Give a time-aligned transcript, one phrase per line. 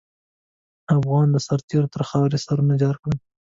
[0.95, 3.17] افغان سرتېرو تر خاروې سرونه جار کړل.